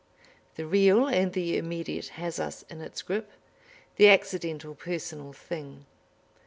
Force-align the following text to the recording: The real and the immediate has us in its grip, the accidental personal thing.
The 0.55 0.65
real 0.65 1.05
and 1.05 1.31
the 1.31 1.57
immediate 1.57 2.07
has 2.17 2.39
us 2.39 2.63
in 2.71 2.81
its 2.81 3.03
grip, 3.03 3.29
the 3.97 4.09
accidental 4.09 4.73
personal 4.73 5.31
thing. 5.31 5.85